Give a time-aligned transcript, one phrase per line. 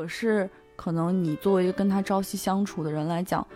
[0.00, 3.46] 可是可能你作为一个跟他朝夕相处的人来讲，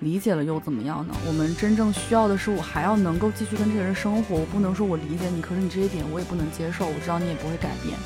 [0.00, 1.14] 理解了又怎么样呢？
[1.28, 4.34] 我们真正需要的是，我还要能够继续跟这个人生活。
[4.34, 6.88] 我不能说我理解你，可是你这一点我也不能接受。
[6.88, 7.96] 我知道你也不会改变。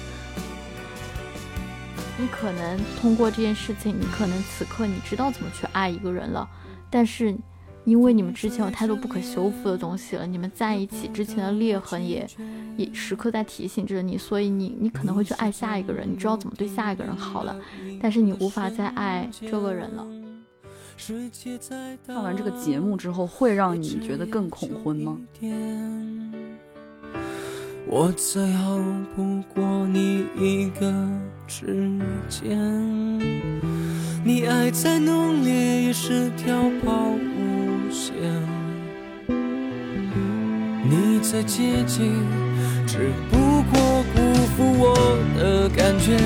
[2.19, 6.47] 你可能通过这件事情，你可能此刻你知道怎么去爱一个人了，
[6.91, 7.35] 但是
[7.87, 12.27] 因为你们之前有太多不可修复的东西了，你们在一起之前的裂痕也
[12.77, 17.57] 也时刻在提醒着你，所以你你可能会去爱下一个人，你知道怎么对下一个人好了，
[18.03, 20.05] 但是你无法再爱这个人了。
[22.07, 25.17] 看完这个节目之后，会让你觉得更恐婚吗？
[27.89, 28.81] 我最后
[29.15, 30.93] 不过你一个
[31.47, 31.89] 指
[32.29, 32.59] 尖，
[34.25, 38.15] 你爱再浓烈也是条抛物线，
[40.85, 42.13] 你再接近
[42.87, 43.37] 只不
[43.71, 44.95] 过辜负我
[45.39, 46.17] 的感觉。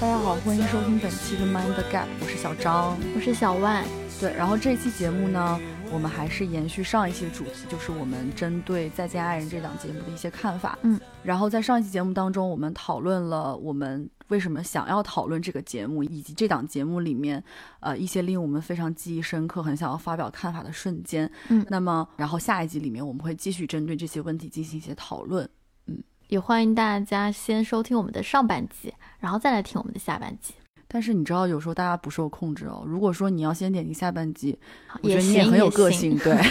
[0.00, 3.84] 大家好，欢迎收听本期的 Mind Gap，我是小张，我是小万。
[4.20, 5.60] 对，然后这期节目呢，
[5.92, 10.78] 我们还是延续上一期的主题，就是我们针对《再见爱人》这档节目的一些看法。
[10.82, 17.42] 嗯，然后在上一期节目当中，我们讨论了我们为什么想要讨论这个节目，以及这档节目里面，
[17.80, 21.30] 呃，一些令我们非常记忆深刻、很想要发表看法的瞬间。
[21.48, 25.48] 嗯，那么，然后下一集里面我们会继续针对这些问题进行一些讨论。
[25.86, 30.54] 嗯，也欢迎大家先收听我们的上半集，然后再来听我们的下半集。
[30.88, 32.84] 但是你知道，有时候大家不受控制哦。
[32.86, 34.58] 如果说你要先点击下半集，
[35.02, 36.36] 我觉得你也很有个性，对。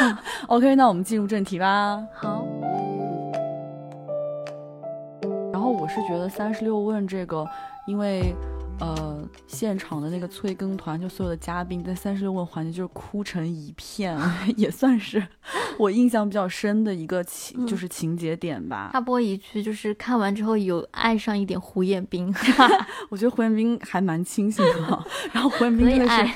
[0.48, 2.02] OK，那我们进入正题吧。
[2.14, 2.46] 好。
[5.90, 7.46] 是觉得三十六问这个，
[7.86, 8.34] 因为。
[8.82, 14.18] 呃，现场的那个催更团，就所有的嘉宾在三十六问环节就是哭成一片，
[14.56, 15.22] 也算是
[15.78, 18.88] 我印象比较深的一个情，就是情节点吧。
[18.94, 22.34] 插播一句，就是看完之后有爱上一点胡彦斌，
[23.10, 25.04] 我觉得胡彦斌还蛮清醒的。
[25.30, 26.32] 然后胡彦斌真的是，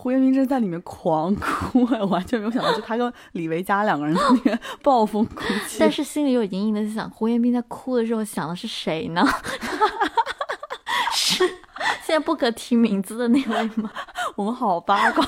[0.00, 5.76] 胡彦斌真在里面狂哭， 我完全没有想到，就他跟李维嘉两个人在那边 暴风哭泣。
[5.80, 9.26] 但是心里又隐隐的想，胡彦斌在哭的时候想的是谁呢？
[11.12, 11.44] 是。
[12.04, 13.90] 现在不可提名字的那位吗？
[14.36, 15.26] 我们好八卦，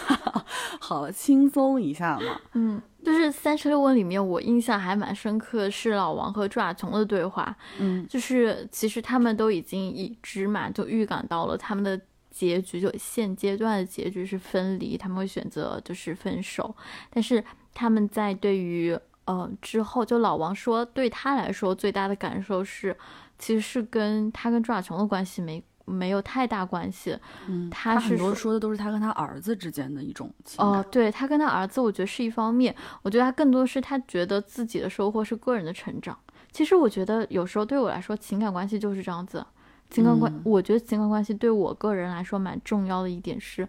[0.78, 2.40] 好轻松一下嘛。
[2.54, 7.54] 嗯，就是三十六问里面，我印象还蛮深刻是老王和朱亚琼的对话。
[7.78, 12.00] 嗯，就是其实他们都已经已知嘛，就预感到了他们的
[12.40, 16.74] 结局，就现阶段的结局是分离，他们会选择就是分手。
[17.10, 22.96] 但是他们在对于呃之后，就老王说对他来说最大的感受是，
[23.38, 25.62] 其实是跟他跟朱亚琼的关系没。
[25.86, 27.18] 没有太大关系，
[27.48, 32.72] 嗯，他很多说的都是他跟他儿子之间的一种情哦，对他跟他儿子，我觉得是一方面，
[33.02, 36.16] 我觉得他更多是他觉得自己的收获是个人的成长。
[36.52, 39.44] 其实我觉得有时候对我来说，情感关系就是这样子，
[39.90, 43.68] 情感关，我觉得情感关系对我个人来说蛮重要的一点是，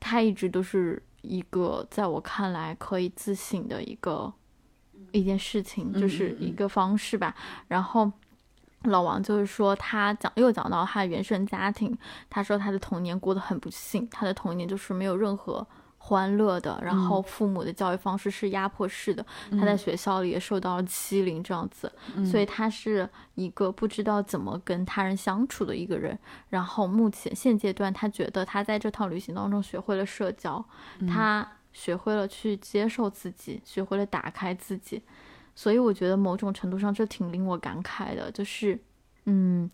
[0.00, 4.32] 他一直都是一个在我看来可以自省的一个
[5.12, 7.34] 一件事情，就是一个方式吧，
[7.68, 8.12] 然后。
[8.86, 11.96] 老王就是说，他讲又讲到他的原生家庭，
[12.28, 15.64] 他说他的童年过得很不幸，他的童年就是没有任何
[16.04, 21.90] 欢乐的，然后父母的教育方式是压迫式的，他在学校里也受到了欺凌这样子，
[22.28, 26.18] 所以他是一个不知道怎么跟他人相处的一个人。
[26.48, 30.62] 然后目前现阶段，他觉得他在这趟旅行当中学会了社交，
[31.08, 35.00] 他学会了去接受自己，学会了打开自己。
[35.54, 38.76] 所以我觉得某种程度上这挺令我感慨的，就是，
[39.26, 39.70] 嗯，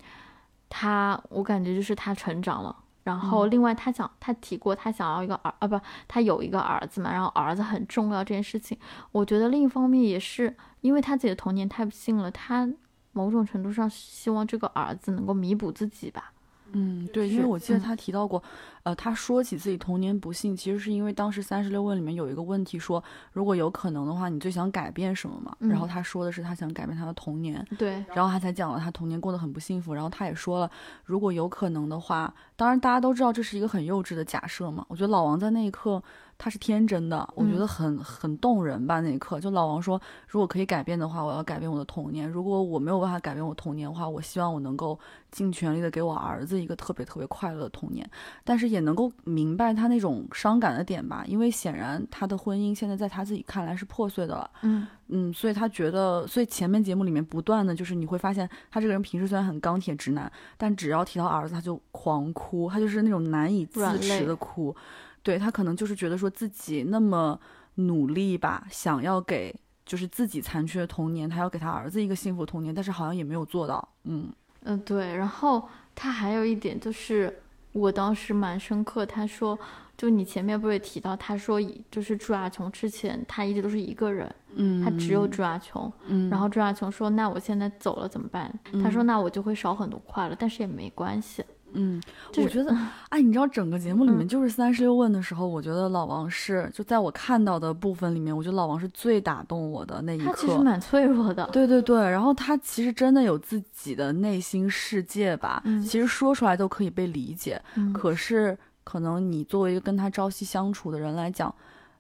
[0.69, 2.77] 他我感觉就是他成长了。
[3.09, 8.77] 然后另外他想他提过他想要一个儿啊不他有一个儿子嘛，然后儿子很重要这件事情，
[9.13, 12.69] 我觉得另一方面也是因为他自己的童年太不幸了，他
[13.13, 16.33] 某种程度上希望这个儿子能够弥补自己吧。
[16.73, 18.43] 嗯，对，因为我记得他提到过，
[18.89, 25.55] 呃，他说起自己童年不幸，其实是因为当时三十六问里面有一个问题说，如果有可能的话，你最想改变什么嘛？
[25.59, 30.71] 然后他说的是他想改变他的童年，对，然后他才讲了他童年过得很不幸福，然后他也说了，
[31.05, 36.03] 如果有可能的话，当然大家都知道这是一个很幼稚的假设嘛，我觉得老王在那一刻。
[36.41, 39.01] 他是天真的，我觉得很很动人吧。
[39.01, 42.31] 那一刻，就老王说，如果可以改变的话，我要改变我的童年。
[42.31, 44.97] 如果我没有办法改变我童年的话，我希望我能够
[45.33, 48.09] 尽全力的给我儿子一个特别特别快乐的童年。
[48.45, 54.51] 但是也能够明白他那种伤感的点吧，因为显然他的婚姻现在在他自己看来是破碎的了。
[54.63, 64.75] 嗯嗯，所以他觉得，所以前面节目里面不断的就是你会发现，他这个人平时虽然很钢铁直男，但只要提到儿子他就狂哭，他就是那种难以自持的哭。
[65.23, 67.39] 对他可能就是觉得说自己那么
[67.77, 69.55] 努力吧，想要给
[69.85, 73.89] 就是自己残缺的童年，他要给他儿子一个幸福童年，但是好像也没有做到。
[74.05, 74.31] 嗯
[74.65, 75.17] 嗯，对。
[75.17, 77.41] 然后他还有一点就是，
[77.79, 79.07] 我当时蛮深刻。
[79.07, 79.59] 他说，
[79.97, 81.61] 就你前面不是提到，他说
[81.91, 88.53] 就是朱亚琼之前他一直都是一个人，嗯，他只有朱亚琼，嗯，然后朱亚琼说，那我现在走了怎么办？
[88.83, 91.45] 他说，那我就会少很多快乐，但是也没关系。
[91.73, 92.01] 嗯，
[92.37, 92.75] 我觉得，
[93.11, 100.25] 哎，你知道整个节目里面就是三十六问的时候，我觉得老王是就在我看到的部分里面，我觉得老王是最打动我的那一刻。
[100.27, 101.49] 他其实蛮脆弱的。
[101.53, 107.61] 对对对，然后他其实真的有自己的内心世界吧，其实说出来都可以被理解。
[107.93, 111.55] 可是可能你作为一个跟他朝夕相处的人来讲。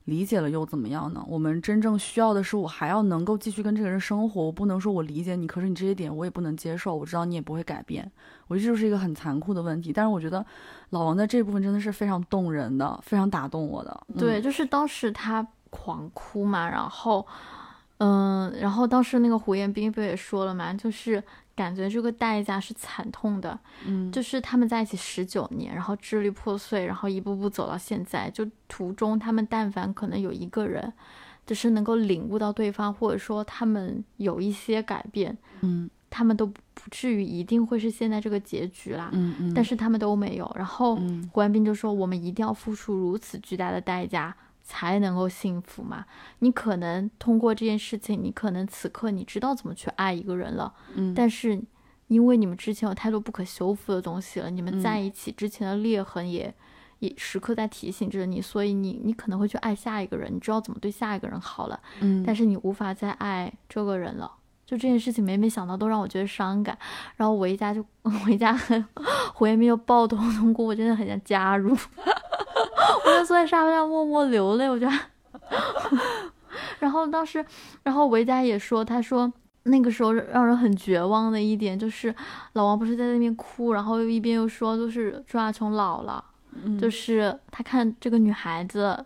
[0.08, 1.22] 理解了又怎么样呢？
[1.28, 4.42] 我们真正需要的是，我还要能够继续跟这个人生活。
[4.42, 6.94] 我不能说我理解你，可是你这些点我也不能接受。
[6.94, 8.10] 我知道你也不会改变，
[8.46, 9.92] 我觉得这就是一个很残酷的问题。
[9.92, 10.44] 但是我觉得
[10.90, 14.06] 老王在这部分真的是非常动人的，非常打动我的。
[14.18, 17.26] 对，就是当时他狂哭嘛，然后，
[17.98, 21.22] 嗯，然后当时那个胡彦斌不也说了嘛，就是。
[21.58, 28.30] 感觉这个代价是惨痛的，嗯，就是他们在一起十九年，然后支离破碎，然后一步步走到现在。
[28.30, 30.92] 就途中他们但凡可能有一个人，
[31.44, 36.54] 就是能够领悟到对方，或者说他们有一些改变，嗯，他们都不
[36.90, 39.52] 至于一定会是现在这个结局啦，嗯嗯。
[39.52, 40.48] 但是他们都没有。
[40.54, 40.96] 然后
[41.32, 44.32] 胡彦斌就说：“我们一定要付出如此巨大的代价。”
[44.68, 46.04] 才能够幸福嘛？
[46.40, 51.58] 你可能通过这件事情，你可能此刻你知道怎么去爱一个人了，嗯，但是
[52.08, 56.54] 因为你们之前有太多不可修复的东西了，你们在一起之前的裂痕也
[56.98, 64.30] 也时刻在提醒着你，所以你你可能会去爱下一个人，你知道怎么对下一个人好了，嗯，但是你无法再爱这个人了。
[64.66, 66.76] 就这件事情，每每想到都让我觉得伤感。
[67.16, 68.54] 然后我一家就 我一家
[69.32, 71.74] 胡彦斌又抱头痛哭，我真的很想加入。
[73.04, 74.92] 我就坐在沙发上默默流泪，我觉得。
[76.78, 77.44] 然后当时，
[77.82, 79.30] 然后维嘉也说，他说
[79.64, 82.14] 那个时候让人很绝望的一点就是，
[82.54, 86.24] 老王不是在那边哭，然后又一边又说，就是朱亚琼老了，
[86.80, 89.04] 就是他看这个女孩子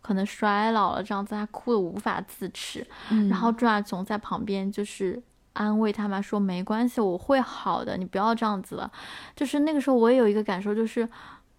[0.00, 2.86] 可能衰老了这样子，他哭的无法自持。
[3.28, 5.22] 然后朱亚琼在旁边就是
[5.52, 8.90] 安慰他嘛，说没关系，我会好的，你不要这样子了。
[9.36, 11.08] 就是那个时候我也有一个感受，就是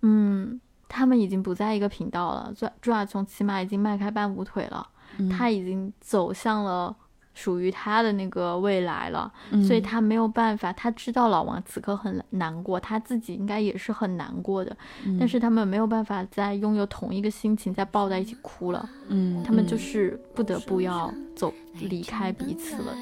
[0.02, 0.60] 嗯。
[0.94, 4.86] 他们已经不在一个频道了，朱朱亚琼起码已经迈开半步腿了，
[5.30, 6.94] 他已经走向了
[7.34, 9.32] 属于他的那个未来了，
[9.66, 14.76] 所以他没有办法，他知道老王此刻很难过，他自己应该也是很难过的，
[15.18, 22.94] 但是他们没有办法再拥有同一个心情，再抱在一起哭了，嗯，他们就是不得不要走离开彼此了。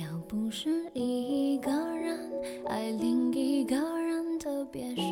[0.00, 2.18] 要不是一个人
[2.66, 5.04] 爱另一个人特别深，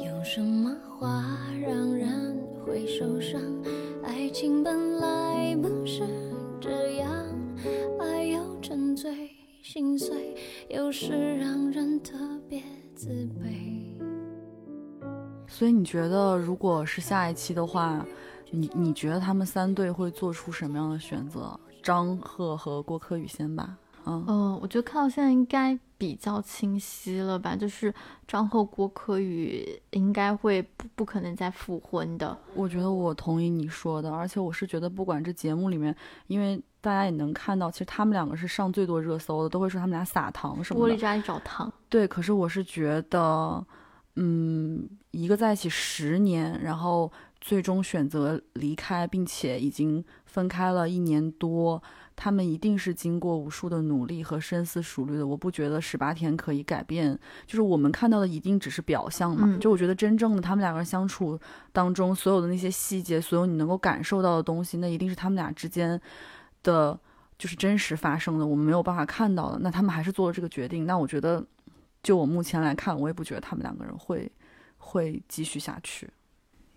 [0.00, 1.24] 有什么话
[1.64, 3.40] 让人会受伤？
[4.02, 6.02] 爱情本来不是
[6.60, 7.08] 这样，
[8.00, 9.30] 爱又沉醉
[9.62, 10.34] 心碎，
[10.68, 12.18] 有时让人特
[12.48, 12.60] 别
[12.96, 13.10] 自
[13.40, 13.96] 卑。
[15.46, 18.04] 所以你觉得，如果是下一期的话，
[18.50, 21.56] 你你觉得他们三对会做出什么样的选择？
[21.82, 23.76] 张赫和郭柯宇先吧，
[24.06, 27.92] 嗯嗯，我觉得看到现在应该比较清晰了吧，就是
[28.26, 32.36] 张赫郭柯宇应该会不不可能再复婚的。
[32.54, 35.94] 我觉得我同意你说的，而且我是觉得不管这节目里面，
[36.28, 40.94] 因为大家也能看到，其实他们两个是上最多热搜的，都会说他们俩撒糖什么的。
[40.94, 41.72] 玻璃渣里找糖。
[41.88, 43.64] 对，可是我是觉得，
[44.16, 47.10] 嗯，一个在一起十年，然后。
[47.42, 51.82] 最终选择离开，并且已经分开了一年多，
[52.14, 55.26] 他们一定是经过无数的努力和深思熟虑的。
[55.26, 59.58] 我不觉得十八天可以改变，就是我们看到的一定只是表象嘛。
[59.58, 61.36] 就我觉得真正的他们两个人相处
[61.72, 66.00] 当中，所有的那些细节，所有你能够感受到的东西，那一定是他们俩之间
[66.62, 66.96] 的，
[67.36, 69.58] 就是真实发生的，我们没有办法看到的。
[69.58, 70.86] 那他们还是做了这个决定。
[70.86, 71.44] 那我觉得，
[72.04, 74.30] 就我目前来看，我也不觉得他们两个人会
[74.78, 76.08] 会继续下去。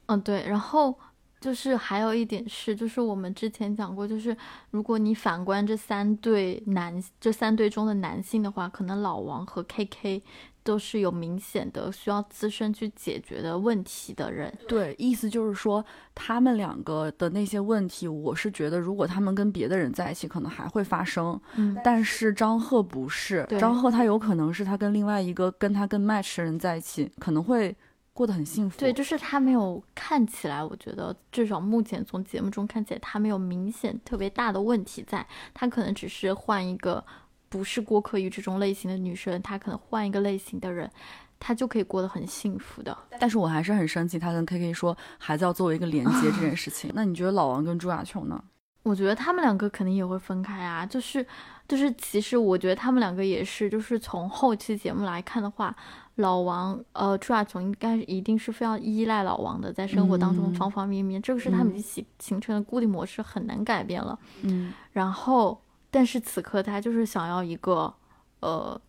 [0.08, 0.98] 嗯，对，然后
[1.40, 4.36] 就是还有一点是，就是我们之前讲过，就是
[4.72, 10.24] 如果你反观这三对男，这三对中的男性的话，可能老王和 K K
[10.64, 14.52] 都是有明显的需要自身去解决的问题的人。
[14.68, 15.86] 对，意思就是说
[16.16, 21.40] 他们两个的那些问题，我是觉得如果他们跟别的人在一起，可能还会发生。
[21.56, 27.76] 嗯，但是张赫不是，张赫他有可能是他跟另外一个跟他更 match 的人在一起，可能会。
[28.16, 28.80] 过得很幸福。
[28.80, 37.04] 对，就是他没有看起来，我觉得至少目前从节目中看起来，他没有明显特别大的问题，在他可能只是换一个
[37.50, 40.90] 不是郭可宇这种类型的女生，他可能换一个类型的人，
[41.38, 42.98] 他就可以过得很幸福的。
[43.20, 46.90] 但是我还是很生气，他跟 K K 说孩子要作为一个连接这件事情。
[46.96, 48.42] 那你觉得老王跟朱亚琼呢？
[48.84, 51.26] 我觉得他们两个肯定也会分开啊，就是
[51.68, 55.76] 就是，其实我觉得他们两个也是，就是从后期节目来看的话，
[56.16, 64.18] 老王呃朱亚琼应该一定是非常依赖老王的，在生活当中方方面面，这个是他们一起形成的固定模式，很难改变了。
[64.44, 67.94] 嗯，然后但是此刻他就是想要一个
[68.40, 68.80] 呃，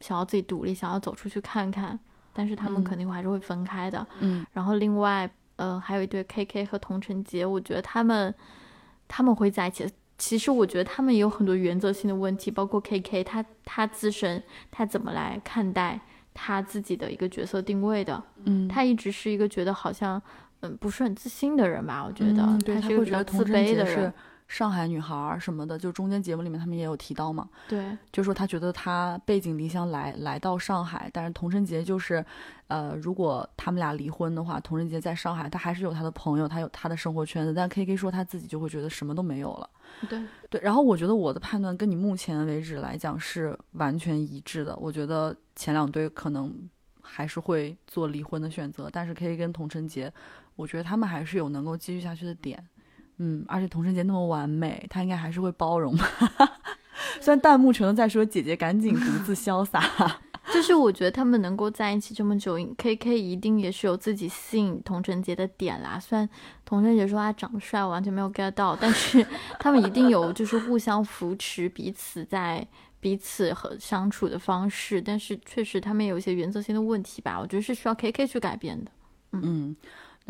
[0.00, 1.98] 想要自己独立，想要走出去看看，
[2.32, 4.06] 但是他们肯定还是会分开的。
[4.20, 8.34] 嗯，然后另外呃还有一对 K K 和童晨杰，我觉得他们。
[9.10, 9.90] 他们会在一起。
[10.18, 15.98] 其实我觉得他们也有很多原则性的问题，包括 K K 他他自身他怎么来看待
[16.40, 18.22] 他自己的一个角色定位的。
[18.44, 20.22] 嗯，他一直是一个觉得好像
[20.60, 22.04] 嗯不是很自信的人吧？
[22.06, 24.12] 我觉得他是一个比较自卑的人。
[24.48, 27.48] 上海女孩什么的，就中间节目里面他们也有提到嘛。
[27.68, 32.24] 对，就说他觉得他背井离乡来来到上海，但是童晨杰就是，
[32.66, 39.68] 呃，如果他们俩离婚的话，童晨杰在上海他还是有他的朋友，他有他的生活圈子，但 K K 说他自己就会觉得什么都没有了。
[40.08, 44.74] 对对，然后我觉得我的判断跟你目前为止来讲是完全一致的。
[44.76, 46.52] 我觉得前两对可能
[47.02, 50.10] 还是会做离婚的选择，但是 K K 跟童晨杰，
[50.56, 52.66] 我觉得他们还是有能够继续下去的点。
[53.18, 56.08] 嗯，而且童晨杰那么完美，他应该还是会包容吧。
[57.20, 59.80] 虽然弹幕全都在说姐姐赶紧独自潇洒，
[60.52, 65.98] 就是我觉得他们能够在一起这么久，K K 一定也是有自己吸引童晨杰的点啦。
[65.98, 66.28] 虽然
[66.64, 69.24] 童晨杰说他长得帅，完全没有 get 到，但是
[69.58, 72.66] 他们一定有就是互相扶持彼此在
[73.00, 75.00] 彼此和相处的方式。
[75.00, 78.90] 但是确实他们有一些原则性的问题吧，我觉得是需要 K K 去改变的。
[79.32, 79.76] 嗯。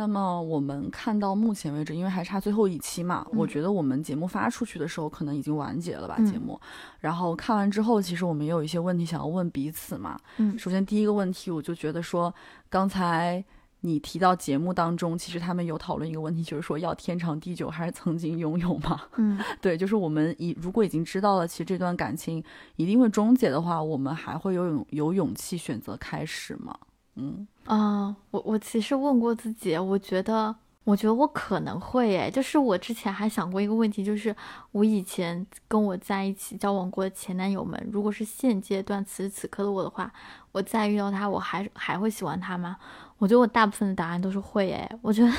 [0.01, 6.59] 那么我们看到目前为止，因为还差最后一期嘛，我觉得我们节目发出去的时候可能已经完结了吧，节目。
[7.01, 10.17] 然后看完之后，其实我们也有一些问题想要问彼此嘛。
[10.37, 12.33] 嗯，首先第一个问题，我就觉得说，
[12.71, 13.45] 刚才
[13.81, 19.03] 你提到节目当中，其实他们有讨论一个问题，就是说要天长地久还是曾经拥有嘛？
[19.17, 22.41] 嗯， 对，就是我们已如果已经知道了，其实这段感情
[22.77, 26.79] 一定会终结的话，我们还会有勇有勇气选择开始吗？
[27.19, 34.35] 嗯啊，我我其实问过自己，我觉得，我觉得我可能会诶，就是我之前还想过一个问题，就是
[34.73, 40.11] 我以前跟我在一起交往过的前男友们，如果是现阶段此时此刻的我的话，
[40.53, 42.77] 我再遇到他，我还还会喜欢他吗？
[43.19, 45.33] 我觉得我大部分的答案都是会诶，我觉得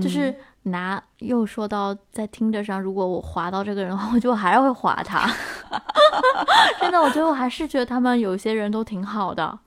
[0.00, 0.32] 就是
[0.64, 5.26] 拿又说到在听着上，如果我划到这个人的话，我就还是会划他。
[6.80, 9.58] 真的，我觉得我还是觉得他们有些人都挺好的。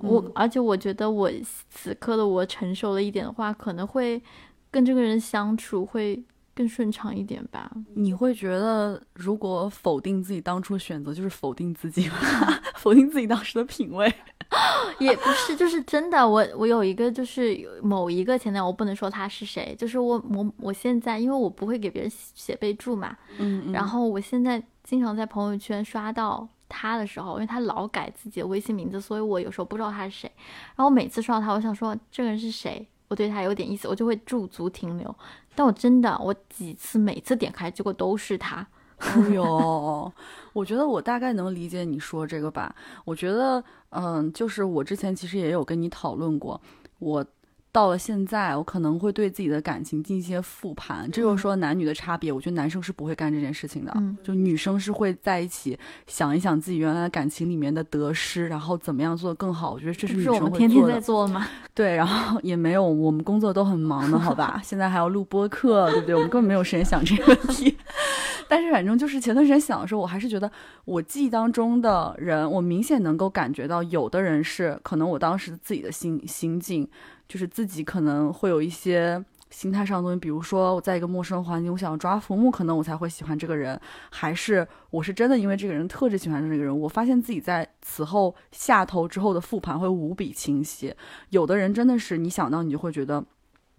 [0.00, 1.30] 我而且我觉得我
[1.70, 4.22] 此刻的我成熟了一点的话，可能会
[4.70, 6.22] 跟这个人相处会
[6.54, 7.70] 更顺畅一点吧。
[7.94, 12.16] 你会觉得如果否定自己当初的选择，就是否定自己吗？
[12.76, 14.12] 否定自己当时的品味？
[14.98, 16.26] 也不是，就是真的。
[16.26, 26.48] 我我有一个就是某一个前男友，我不能说他是谁，就是我我我现在因为我不会给别人写备注嘛，嗯嗯，然后我现在经常在朋友圈刷到。
[26.68, 30.30] 他的时候，因为他老改自己的微信名字，所以我有时候不知道他是谁。
[30.76, 35.14] 然后每次刷到他，我想说这个人是谁，我对他有点意思，我就会驻足停留。
[35.54, 38.66] 但我真的，我几次每次点开，结果都是他。
[38.98, 40.12] 哎呦，
[40.52, 42.74] 我觉得我大概能理解你说这个吧。
[43.04, 46.60] 我觉得，嗯，就是我之前其实也有跟你讨论过，
[46.98, 47.24] 我。
[47.70, 51.08] 到了现在，我可能会对自己的感情进行一些复盘。
[51.10, 52.32] 这就是说男女的差别。
[52.32, 59.72] 我觉得男生是不会干这件事情的，就女生是会在一起想一想自己原来感情里面的得失，然后怎么样做得更好。
[59.72, 60.58] 我觉得这是女生会做的。
[60.58, 61.46] 天天在做吗？
[61.74, 64.60] 对，然后也没有，我们工作都很忙的，好吧？
[64.64, 66.14] 现在还要录播客，对不对？
[66.14, 67.76] 我们根本没有时间想这个问题。
[68.48, 70.50] 但是反正就是前段时间想的时候，我还是觉得
[70.86, 76.88] 我记忆当中的人，我明显能够感觉到，有的人是可能我当时自己的心心境。
[77.28, 83.80] 就是自己可能会有一些心态上的东西，比如说我在一个陌生环境，我想要抓浮木，可能我才会喜欢这个人，
[84.10, 86.80] 还是我是真的因为这个人特质喜欢这个人。
[86.80, 90.94] 我发现自己在此后下头之后的复盘会无比清晰。
[91.30, 93.24] 有的人真的是你想到你就会觉得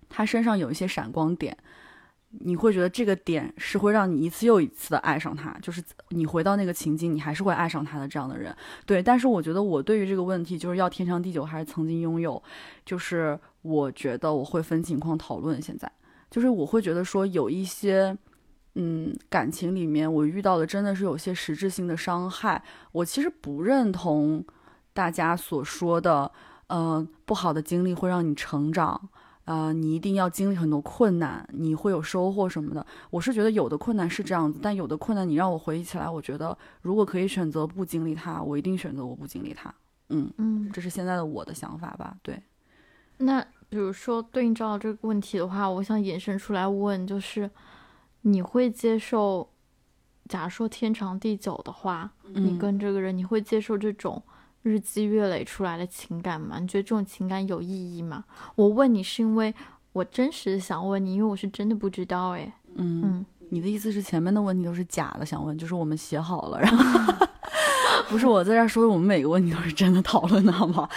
[0.08, 1.58] 他身上有一些闪光点。
[2.32, 8.56] 你会觉得这个点是会让你一次又一次的爱上他，就是你回到那个情景，你还是会爱上他的这样的人。
[8.86, 12.42] 对，但是我觉得我对于这个问题，就是要天长地久还是曾经拥有，
[12.86, 15.60] 就是我觉得我会分情况讨论。
[15.60, 15.92] 现在
[16.30, 18.16] 就是我会觉得说有一些，
[18.76, 24.46] 嗯，感情里面我遇到的真的是有些实质性的伤害，我其实不认同
[24.94, 26.32] 大家所说的，
[26.68, 29.10] 嗯，不好的经历会让你成长。
[29.50, 32.86] 啊，你一定要经历很多困难，你会有收获什么的。
[33.10, 39.74] 我是觉得有的困难是这样子，但有的困难你让我回忆起来，我觉得如果可以选择不经历它，我一定选择我不经历它。
[40.10, 42.16] 嗯嗯，这是现在的我的想法吧。
[42.22, 42.40] 对。
[43.18, 47.50] 那比如说对应照这个问题的话，我想延伸出来问，就是
[48.22, 49.50] 你会接受，
[50.28, 54.22] 假如说天长地久的话，你嗯跟这个人，你会接受这种
[54.64, 56.60] 日积月累出来的情感吗？
[56.60, 58.24] 你觉得这种情感有意义吗？
[58.56, 59.54] 我问你是因为
[59.94, 62.54] 我真实的想问你，因为我是真的不知道哎。
[62.76, 67.28] 嗯，嗯，你的意思是前面的问题都是假的，想问就是我们写好了，然后
[68.10, 70.90] 不是我在这儿说我们每个问题都是真的讨论的好吗？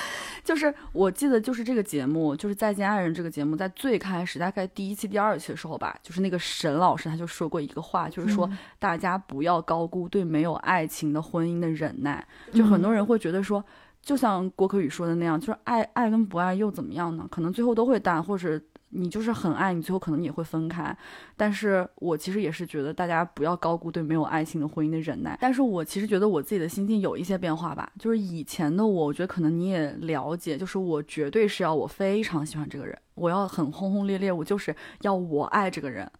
[0.42, 12.26] 就是我记得就是这个节目，就是《再见爱人》这个节目，在最开始大概第一期、第二期的时候吧，就是那个沈老师他就说过一个话，就是说嗯大家不要高估对没有爱情的婚姻的忍耐。
[12.52, 13.62] 就很多人会觉得说，
[14.00, 17.26] 就像郭可宇说的那样，就是爱爱跟不爱又怎么样呢？
[17.30, 18.60] 可能最后都会淡，或者
[18.94, 20.96] 你就是很爱你，最后可能也会分开。
[21.36, 25.36] 但是我其实也是觉得大家不要高估对没有爱情的婚姻的忍耐。
[25.40, 36.10] 但是我其实觉得我自己的心境有一些变化吧，就是以前的我，我觉得可能你也了解，就是我绝对是要我非常喜欢这个人，我要很轰轰烈烈，我就是要我爱这个人。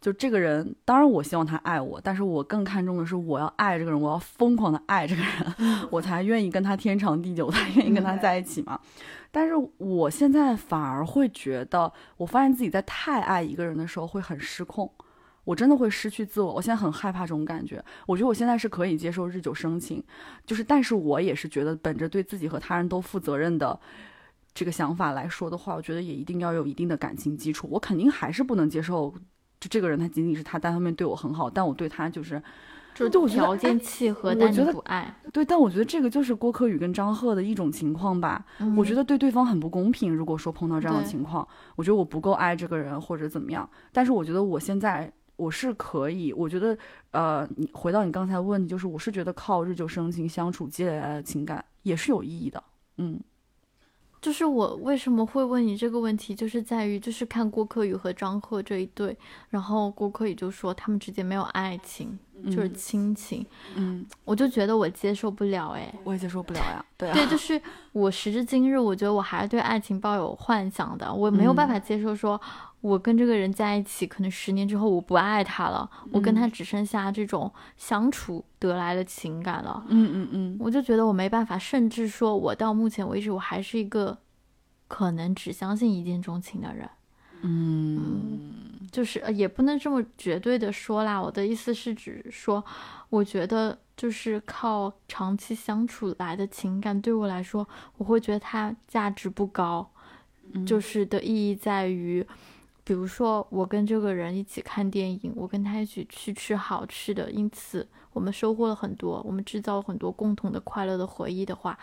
[0.00, 8.78] 就这个人，当然我希望他爱我，但是我更看重的是我要爱这个人，我要疯狂的爱这个人， 我才愿意跟他天长地久，我才愿意跟他在一起嘛。
[9.30, 14.90] 但是我现在反而会觉得，我发现自己在太爱一个人的时候会很失控，
[15.44, 16.54] 我真的会失去自我。
[16.54, 17.84] 我现在很害怕这种感觉。
[18.06, 20.02] 我觉得我现在是可以接受日久生情，
[20.46, 23.78] 就是，但是我也是觉得，本着对自己和他人都负责任的
[24.54, 27.68] 这个想法来说的话，我觉得也一定要有一定的感情基础。
[27.70, 29.12] 我肯定还是不能接受，
[29.60, 32.42] 就这个人他仅仅是他单方面对我很好，但我对他就是
[32.94, 35.14] 就条件契合，但你我觉得不爱。
[35.32, 38.44] 对，但我觉得这个就是郭柯宇跟张赫的一种情况吧。
[38.76, 40.12] 我觉得得对对方很不公平。
[40.14, 41.46] 如果说碰到这样的情况，
[41.76, 43.68] 我觉得我不够爱这个人或者怎么样。
[43.92, 46.76] 但是我觉得我现在我是可以，我觉得
[47.12, 52.62] 呃，你回到你刚才问题，就是我是觉得靠日久生情相处积累来的情感也是有意义的。
[52.96, 53.20] 嗯
[54.20, 59.16] 就是我为什么会问你这个问题，就是在于就是看郭柯宇和张赫这一对，
[59.48, 65.94] 然后郭柯宇就说他们之间没有爱情，就是亲情，嗯，我就觉得我接受不了哎。
[66.04, 66.84] 我也接受不了呀。
[66.96, 67.60] 对啊，对，就是
[67.92, 72.40] 我时至今日，我觉得我还是对爱情抱有幻想的，我没有办嗯法接受说，
[72.80, 76.50] 我跟这个人在一起，可能十年之后我不爱他了，我跟他嗯。
[76.50, 80.56] 只剩下这种相处得来的情感了，嗯嗯嗯。
[80.60, 84.18] 我就觉得我没办法，甚至说我到目前为止，我还是一个
[84.86, 86.88] 可能只相信一见钟情的人。
[87.42, 88.68] 嗯。
[88.90, 92.64] 就是呃也不能这么绝对的说啦，我的意思是指说，
[93.10, 99.90] 我觉得就是靠长期相处来的情感，对我来说，我会觉得它价值不高，
[100.54, 102.26] 嗯，就是的意义在于，
[102.88, 111.78] 比如说我跟这个人一起看电影，我跟他一起去吃好吃的，因此我们收获了很多，我们制造了很多共同的快乐的回忆的话，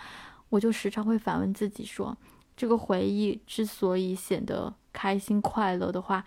[0.50, 2.18] 我就时常会反问自己说，
[2.58, 6.26] 这个回忆之所以显得开心快乐的话，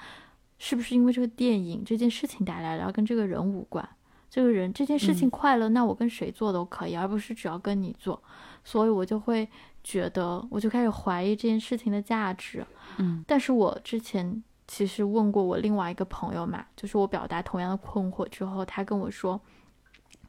[0.61, 3.89] 是不是因为这个电影这件事情带来的，而跟这个人无关？
[4.31, 8.23] 这个人这件事情嗯快乐，那我跟谁做都可以，而不是只要跟你做。
[8.63, 9.49] 所以我就会
[9.83, 12.65] 觉得，我就开始怀疑这件事情的价值。
[12.99, 19.41] 嗯但是我之前其实问过我另外一个朋友嘛，就是我表达同样的困惑之后，他跟我说，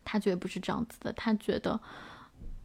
[0.03, 1.79] 他觉得不是这样子的，他觉得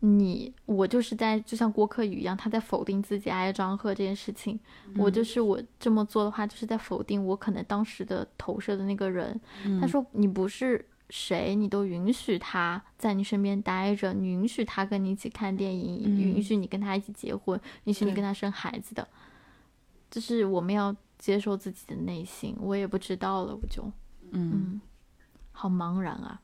[0.01, 4.59] 你我就是在就像郭可宇一样，他在否定自己爱张赫这件事情。
[4.97, 9.39] 我就是我这么做的话，就是在否定我可能当时的投射的那个人。
[9.81, 10.87] 他说你不是。
[11.11, 19.07] 谁你都允许他在你身边待着，你允许他跟你一起看电影，嗯允许你跟他一起结婚，允许你跟他生孩子的。
[20.11, 23.83] 就是我们要接受自己的内心，我也不知道了，我就
[24.33, 24.53] 嗯。
[24.53, 24.81] 嗯，
[25.53, 26.39] 好茫然啊，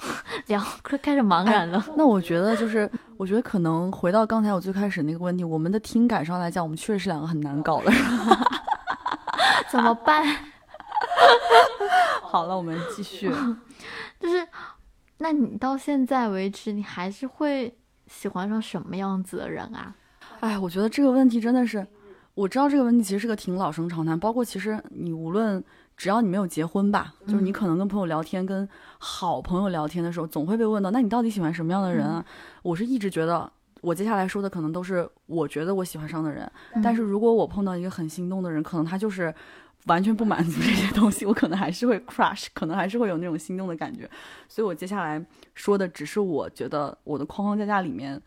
[0.48, 1.84] 聊快开始茫然了。
[1.98, 8.00] 那我觉得就是，我觉得可能回到刚才我最开始那个问题，我们的听感上来讲，我们确实是两个很难搞的人。
[9.70, 10.24] 怎么办？
[12.24, 13.30] 好了，我们继续。
[14.18, 14.48] 就是，
[15.18, 19.94] 那你到现在为止，你还是会喜欢上什么样子的人啊？
[20.40, 21.86] 哎，我觉得这个问题真的是，
[22.34, 25.62] 我知道这个问题其实是个挺老生常谈，包括其实你无论
[25.96, 28.68] 只要你没有结婚吧，就是你可能跟朋友聊天、跟
[28.98, 32.24] 好朋友聊天的时候，总会被问到，那你到底喜欢什么样的人啊？
[32.62, 33.50] 我是一直觉得。
[33.82, 36.48] 我接下来说的可能都是我觉得我喜欢上的人，
[36.84, 39.34] 但是如果我碰到一个很心动的人，可能他就是
[39.86, 44.08] 完全不满足这些东西，我可能还是会 crush，可能还是会有那种心动的感觉。
[44.48, 45.20] 所以我接下来
[45.56, 48.22] 说的只是我觉得我的框框架架里面，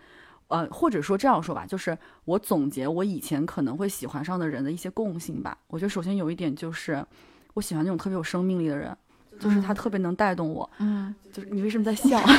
[0.48, 5.58] 呃，或者说这样说吧，就是我总结我以前可能会喜欢上的人的一些共性吧。
[5.68, 7.06] 我觉得首先有一点就是，
[7.54, 8.96] 我喜欢那种特别有生命力的人，
[9.40, 10.70] 就是他特别能带动我。
[10.80, 12.22] 嗯，就是你为什么在笑？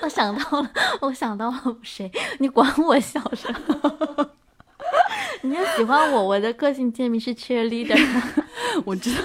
[0.00, 0.70] 我想到了，
[1.02, 2.10] 我想到了谁？
[2.38, 4.30] 你管我笑什么？
[5.42, 7.98] 你要喜欢我，我的个性签名是 cheerleader。
[8.84, 9.22] 我知道，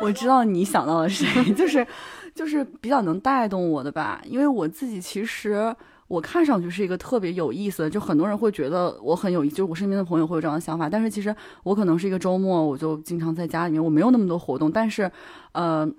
[0.00, 1.86] 我知道你想到了谁，就是
[2.34, 4.20] 就是比较能带动我的吧。
[4.24, 5.74] 因为我自己其实
[6.08, 10.88] 我看上去是一个特别有意思的，就很多人会觉得我很有意，就是我身边的朋友会有这样的想法。
[10.88, 15.10] 但是其实我可能是一个周末，我就经常在家里面，我没有那么多活动，但是
[15.52, 15.90] 呃。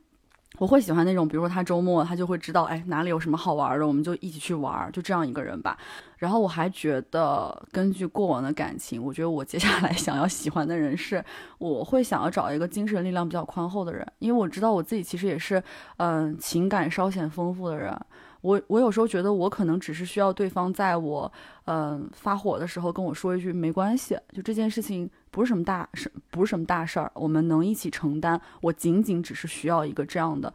[0.60, 5.76] 我会喜欢那种，比如说他周末他就会知道，哎，哪里有什么好玩的，我们就一起去玩，就这样一个人吧。
[6.18, 11.24] 然后我还觉得，根据过往的感情，我觉得我接下来 想要喜欢的人是，
[11.58, 15.62] 我会想要找一个精神力量比较宽厚的人，因为我知道我自己其实也是，
[15.98, 17.96] 嗯，情感稍显丰富的人。
[18.42, 21.32] 我我有时候觉得我可能只是需要对方在我
[21.64, 28.40] 嗯发火的时候跟我说一句没关系，就这件事情不是什么大事，不是什么大事儿，我们能一起承担。
[28.60, 30.54] 我仅仅只是需要一个这样的。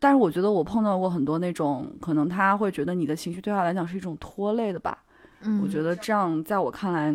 [0.00, 4.91] 但是我觉得我碰到过很多那种，可能他会觉得你的情绪对他来讲是一种拖累的吧。
[5.42, 7.14] 嗯，我觉得这样在我看来，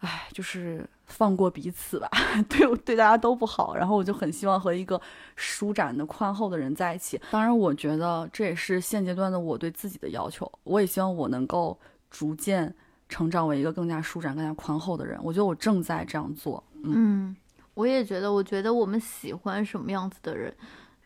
[0.00, 0.88] 唉，就是。
[1.04, 2.08] 放过彼此吧，
[2.48, 3.76] 对对大家都不好。
[3.76, 4.98] 然后我就很希望和一个
[5.36, 7.20] 舒展的、宽厚的人在一起。
[7.30, 10.50] 当然，我觉得这也是现阶段的我对自己的要求。
[10.64, 11.78] 我也希望我能够
[12.10, 12.74] 逐渐
[13.10, 15.20] 成长为一个更加舒展、更加宽厚的人。
[15.22, 16.64] 我觉得我正在这样做。
[16.82, 17.36] 嗯，
[17.74, 18.32] 我也觉得。
[18.32, 20.56] 我觉得我们喜欢什么样子的人，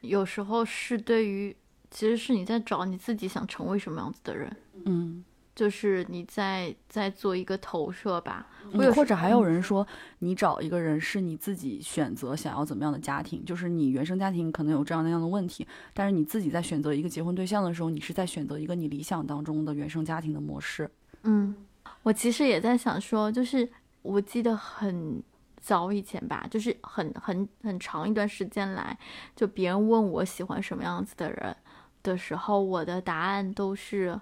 [0.02, 1.56] 有时候是对于，
[1.90, 4.56] 其实是你在找你自己想成为什么样子的人。
[4.84, 5.24] 嗯。
[5.56, 8.46] 就是你在在做一个投射吧，
[8.94, 9.84] 或者还有人说，
[10.18, 20.90] 你找一个人是你自己选择想要怎么样的家庭，就是你原生家庭可能有这样那样的问题，但是你自己在选择一个结婚对象的时候，你是在选择一个你理想当中的原生家庭的模式。
[21.22, 21.56] 嗯，
[22.02, 23.66] 我其实也在想说，就是
[24.02, 25.22] 我记得很
[25.58, 28.94] 早以前吧，就是很很很长一段时间来，
[29.34, 31.56] 就别人问我喜欢什么样子的人
[32.02, 34.20] 的时候，我的答案都是。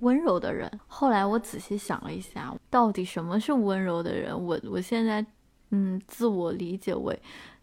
[0.00, 0.70] 温柔的人。
[0.86, 4.34] 后来我仔细想了一下，到底什么是温柔的人？
[4.34, 5.24] 我我现在，
[5.70, 7.18] 嗯，自我理解为，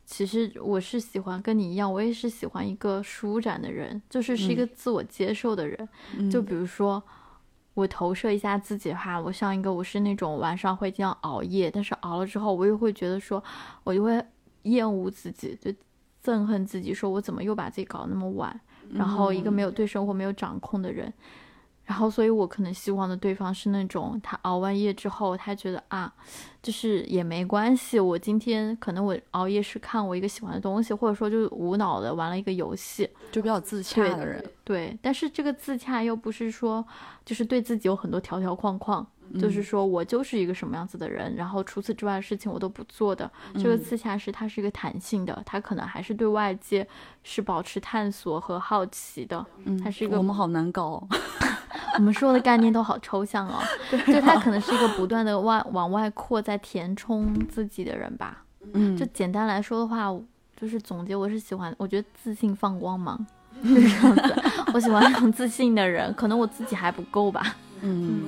[0.06, 5.90] 其实我是喜欢跟你一样，我也是喜欢一个舒展的人，就是是一个自我接受的人。
[6.32, 7.02] 就比如说，
[7.74, 13.44] 我投射一下自己的话，我像一个我是那种晚上会经常熬夜，但是熬了之后，我又会觉得说，
[13.84, 14.24] 我就会
[14.64, 15.72] 厌恶自己，就
[16.24, 18.60] 憎恨自己，说我怎么又把自己搞那么晚？
[18.94, 21.14] 然后一个没有对生活没有掌控的人。
[21.88, 26.14] 然后，所以我可能希望的对方是那种，他熬完夜之后，他觉得啊，
[26.62, 27.98] 就是也没关系。
[27.98, 34.44] 我今天可能我熬夜是看我一个喜欢的东西，或者说就是无脑的玩了一个游戏，就比较自洽的人。
[34.66, 36.86] 对，但是这个自洽又不是说，
[37.24, 39.08] 就是对自己有很多条条框框，
[39.40, 43.30] 就是说我就是一个什么样子的人，然后除此之外的事情我都不做的。
[43.56, 46.88] 这个自洽是它是一个弹性的，它可能还是对外界
[47.24, 49.46] 是保持探索和好奇的。
[49.66, 51.06] 嗯，它是一个我们好难搞。
[51.96, 53.60] 我们说的概念都好抽象哦，
[54.08, 58.44] 就他可能是一个不断的外往外扩，在填充自己的人吧。
[58.74, 60.14] 嗯，就简单来说的话，
[60.56, 63.26] 就是总结，我是喜欢，我觉得自信放光芒，
[63.64, 64.36] 是这样子。
[64.74, 67.56] 我喜欢那种自信的人，可能我自己还不够吧。
[67.82, 68.22] 嗯。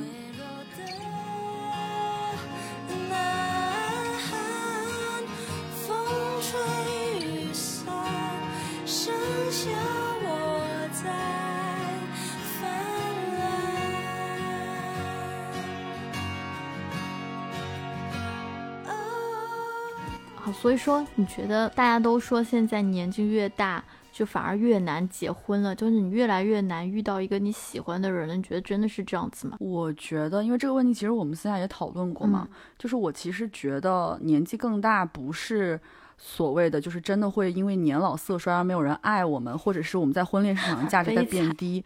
[20.61, 28.35] 所以说，你觉得大家都说现在年纪越大，就反而越难结婚了，就是你越来越难遇到一个你喜欢的人了。
[28.35, 29.55] 你觉得真的是这样子吗？
[29.61, 32.45] 我觉得，因为这个问题其实我们私下也讨论过嘛，
[32.77, 35.79] 就是我其实觉得年纪更大不是
[36.17, 41.81] 所谓的就是真的会因为年老色衰而没有人爱我们，或者是我们在婚恋市场的价值在 变低。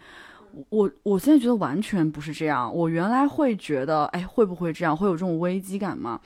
[0.70, 2.76] 我我现在觉得完全不是这样。
[2.76, 4.98] 我原来会觉得，哎，会不会这样？
[4.98, 6.20] 会有这种危机感吗？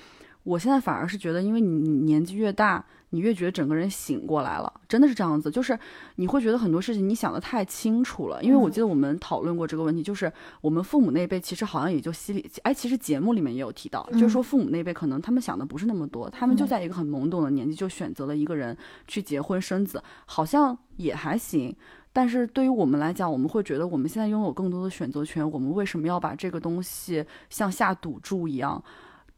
[0.48, 5.52] 我现在反而是觉得，因为你年纪越大，你越觉得整个人醒过来了，真的是这样子。
[5.52, 5.78] 就是
[6.16, 8.42] 你会觉得很多事情你想的太清楚了。
[8.42, 10.32] 因为我记得我们讨论过这个问题，就是
[10.62, 21.76] 我们父母那辈其实好像也就心里，哎，其实节目里面也有提到，就是说父母那辈可能他们想的不是那么多，他们就在一个很懵懂的年纪就选择了一个人去结婚生子，好像也还行。
[22.14, 28.82] 但是对于我们来讲，我们会觉得我们现在拥有更多的选择权，我们为什么要把这个东西像下赌注一样？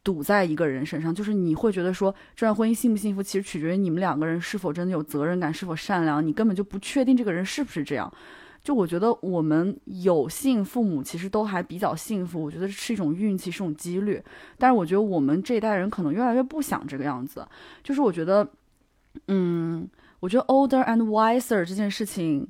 [0.03, 6.25] 赌在一个人身上，就是你会觉得说这段婚姻幸不幸福，其实取决于你们两个人是否真的有责任感，是否善良。
[6.25, 8.11] 你根本就不确定这个人是不是这样。
[8.61, 14.21] 就我觉得我们有幸父母其实都还比较幸福，我觉得是一种运气，是一种几率。
[14.57, 17.47] 但是我觉得我们这一代人可能越来越不想这个样子。
[17.83, 18.47] 就是我觉得，
[19.27, 19.87] 嗯，
[20.19, 22.47] 我觉得 older and wiser 这件事情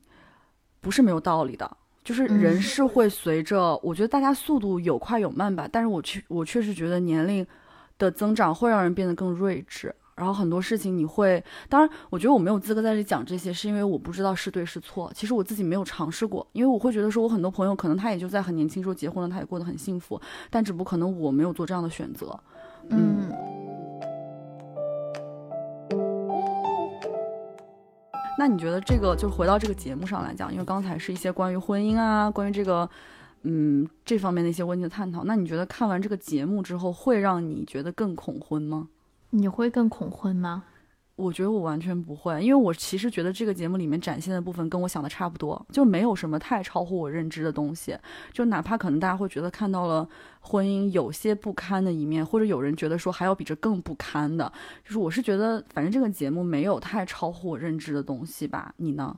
[0.81, 1.77] 不是没有道理的。
[2.09, 7.45] 就是人是会随着，我觉得大家速度有快有慢吧，但是我确我确实觉得年龄
[7.99, 9.93] 的增长会让人变得更睿智。
[10.15, 15.11] 然后很多事情你会，当然，我觉得我没有资格在这里讲这些，是因为我不知道是对是错。
[15.13, 20.19] 其实我自己没有尝试过，因为我会觉得说，我很多朋友可能他也就在很年轻时候结婚了，他也过得很幸福，
[20.49, 22.35] 但只不过可能我没有做这样的选择。
[22.89, 23.58] 嗯。
[28.39, 32.89] 那你觉得这个就回到这个节目上来讲，因为刚才是一些关于婚姻啊，关于这个，
[33.41, 35.25] 嗯，这方面的一些问题的探讨。
[35.25, 38.87] 那你觉得看完这个节目之后，会让你觉得更恐婚吗？
[39.31, 40.63] 你会更恐婚吗？
[41.19, 47.97] 我觉得我完全不会，因为我其实觉得这个节目里面展现的部分跟我想的差不多，就没有什么太超乎我认知的东西。
[48.31, 50.07] 就哪怕可能大家会觉得看到了
[50.39, 54.51] 婚姻有些不堪的一面，或者有人觉得说还有比这更不堪的，
[54.85, 58.73] 就是我是觉得反正这个节目没有太超乎我认知的东西吧。
[58.77, 59.17] 你呢？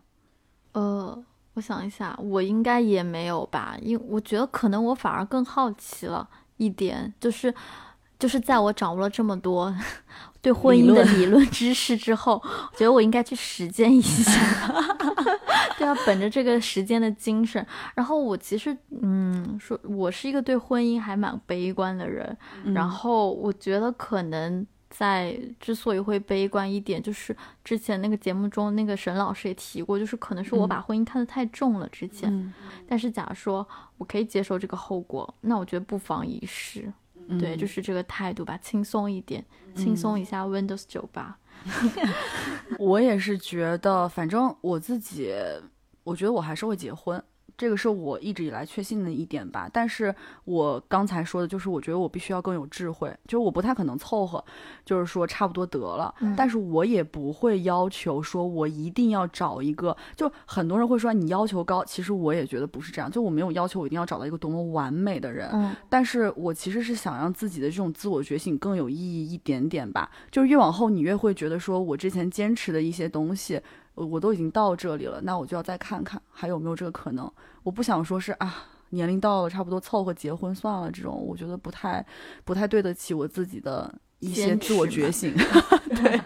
[0.71, 7.53] 呃，我想一下，我应该也没有吧，因我觉得可能我反而更好奇了一点，就是。
[8.21, 9.75] 就是在我掌握了这么多
[10.43, 14.31] 对婚姻的理论知识之后，我觉得我应该去实践一下。
[15.77, 22.37] 对啊，本着这个实践的精神，然后我其实，嗯，说我是一个对婚姻还蛮悲观的人。
[22.75, 31.89] 然后我觉得可能在之所以会悲观一点，就是之前那个节目中那个沈老师也提过，就是可能是我把婚姻看得太重了。
[31.89, 32.53] 之前，
[32.87, 36.91] 但是假如说我可以接受这个后果，那我觉得不妨一试。
[37.39, 41.37] 对，就是这个态度吧，轻松一点，轻松一下 Windows 九八。
[42.79, 45.33] 我也是觉得，反正我自己，
[46.03, 47.23] 我觉得我还是会结婚。
[47.61, 50.11] 这个是我一直以来确信的一点吧，但是
[50.45, 54.43] 我刚才说的就是，我觉得我必须要更有智慧，就是我不太可能凑合，
[54.83, 73.61] 就是说差不多得了，但是我也不会要求说我一定要找一个，就很多人会说你要求高，其实我也觉得不是这样，就我没有要求我一定要找到一个多么完美的人，但是我其实是想让自己的这种自我觉醒更有意义一点点吧，就是越往后你越会觉得说我之前坚持的一些东西。
[73.93, 77.29] 我都已经到这里了，那我就要再看看还有没有这个可能。
[77.63, 82.05] 我不想说是啊，年龄到了差不多凑合结婚算了，这种我觉得不太
[82.43, 85.33] 不太对得起我自己的一些自我觉醒。
[85.95, 86.21] 对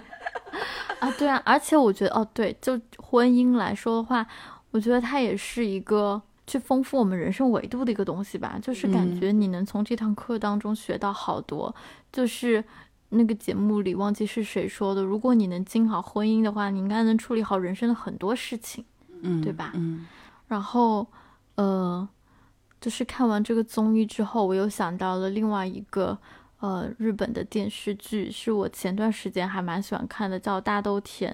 [0.99, 4.25] 啊，对啊，而且我觉得哦，对，就婚姻来说的话，
[4.71, 8.57] 我觉得它也是一个去丰富我们人生维度的一个东西吧。
[8.61, 11.73] 就是感觉你能从这堂课当中学到好多，
[12.11, 12.63] 就是。
[13.09, 18.83] 那个节目里忘记是谁说的，如果你能经好婚姻的话，你应该能处理好人生的很多事情，
[19.21, 19.71] 嗯，对吧？
[19.75, 20.05] 嗯，
[20.47, 21.05] 然后，
[21.55, 22.07] 呃，
[22.79, 26.17] 就是看完这个综艺之后，我又想到了另外一个，
[26.59, 31.33] 呃，日本的电视剧，是我前段时间还蛮喜欢看的，叫《大豆田》。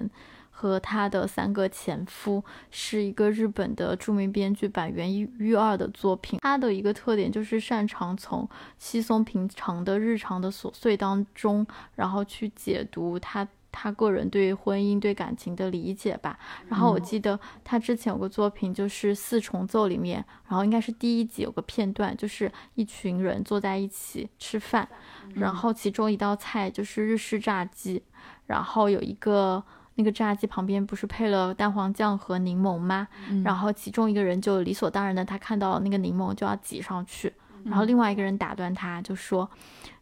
[0.54, 6.38] 和他的三个前夫是一个日本的著名编剧板垣育二的作品。
[6.40, 16.38] 他的一个特点就是擅长从稀松平常的日常的琐碎当中，然后去解读他他个人对婚姻、对感情的理解吧。
[16.68, 24.88] 然后我记得他之前有个作品就是《四重奏》里面，然后应该是第一集有个片段，就是一群人坐在一起吃饭，
[25.34, 28.02] 然后其中一道菜就是日式炸鸡，
[28.46, 29.64] 然后有一个。
[29.94, 33.06] 那个炸鸡旁边不是配了蛋黄酱和柠檬吗？
[33.44, 37.30] 然后其中一个人就理所当然的，他看到那个柠檬就要挤上去，
[37.62, 39.50] 然后另外一个人打断他，就说：“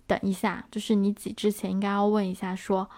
[0.07, 2.89] 等一下，就是你挤之前应该要问一下，说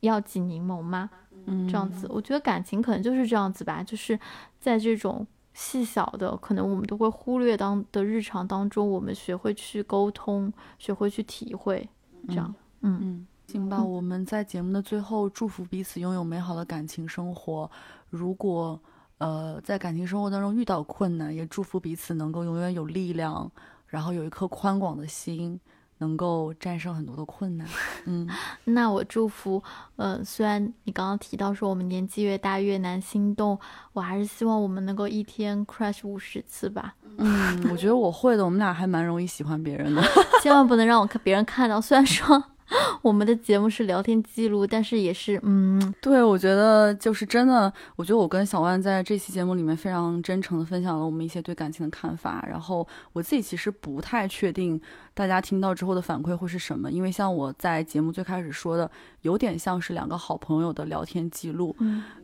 [0.00, 1.10] 要挤柠檬吗？”
[1.46, 4.18] 嗯，这样子，我觉得感情可能就是这样子吧，就是
[4.60, 11.88] 在这种细小的，可能我们都会忽略当的日常当中，我们学会去沟通，学会去体会，
[12.28, 13.26] 这样，嗯嗯。
[13.46, 17.70] 行吧，我们在节目的最后祝福彼此拥有美好的感情生活。
[18.10, 18.78] 如果
[19.16, 23.50] 呃在感情生活当中遇到困难，也祝福彼此能够永远有力量，
[23.86, 25.58] 然后有一颗宽广的心，
[25.98, 27.66] 能够战胜很多的困难。
[28.06, 28.28] 嗯，
[28.64, 29.62] 那我祝福，
[29.96, 33.58] 呃，虽然你刚刚提到说我们年纪越大越难心动，
[33.92, 36.94] 我还是希望我们能够一天 crush 五十次吧。
[37.16, 40.02] 嗯，我觉得我会的，我们俩还蛮容易喜欢别人的，
[40.42, 41.80] 千万不能让我看别人看到。
[41.80, 42.42] 虽然说。
[43.02, 52.44] 我们的节目是聊天记录，但是也是，嗯，对，我觉得就是真的，我觉得我跟小万在这期节目里面非常真诚的分享了我们一些对感情的看法。
[52.48, 54.78] 然后我自己其实不太确定
[55.14, 58.90] 大家听到之后的反馈会是什么，因为像我在节目最开始说的，
[59.22, 61.74] 有点像是两个好朋友的聊天记录，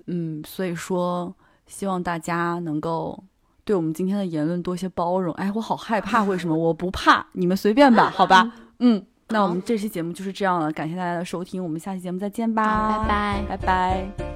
[0.07, 1.35] 嗯，所以说
[1.67, 3.23] 希望大家能够
[3.65, 5.33] 对我们今天的言论多些包容。
[5.37, 6.55] 哎，我好害怕，为什么？
[6.55, 9.07] 我不怕，你们随便吧，好吧， 嗯。
[9.29, 14.34] 那我们这期节目就是这样了，感谢大家的收听，我们下期节目再见吧，拜拜，拜拜。